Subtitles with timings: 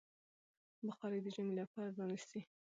[0.85, 2.39] بخارۍ د ژمي لپاره رانيسئ.